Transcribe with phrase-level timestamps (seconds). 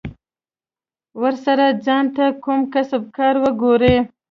[1.21, 3.95] ورسئ ځان ته کوم کسب کار وگورئ.